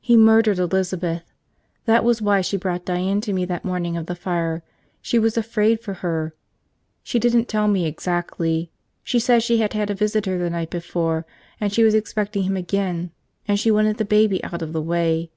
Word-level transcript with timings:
He 0.00 0.16
murdered 0.16 0.60
Elizabeth. 0.60 1.32
That 1.84 2.04
was 2.04 2.22
why 2.22 2.42
she 2.42 2.56
brought 2.56 2.84
Diane 2.84 3.20
to 3.22 3.32
me 3.32 3.44
that 3.46 3.64
morning 3.64 3.96
of 3.96 4.06
the 4.06 4.14
fire, 4.14 4.62
she 5.02 5.18
was 5.18 5.36
afraid 5.36 5.80
for 5.80 5.94
her. 5.94 6.32
She 7.02 7.18
didn't 7.18 7.48
tell 7.48 7.66
me, 7.66 7.84
exactly. 7.84 8.70
She 9.02 9.18
said 9.18 9.42
she 9.42 9.58
had 9.58 9.72
had 9.72 9.90
a 9.90 9.94
visitor 9.96 10.38
the 10.38 10.48
night 10.48 10.70
before, 10.70 11.26
and 11.60 11.72
she 11.72 11.82
was 11.82 11.92
expecting 11.94 12.44
him 12.44 12.56
again, 12.56 13.10
and 13.48 13.58
she 13.58 13.72
wanted 13.72 13.96
the 13.96 14.04
baby 14.04 14.40
out 14.44 14.62
of 14.62 14.72
the 14.72 14.80
way. 14.80 15.32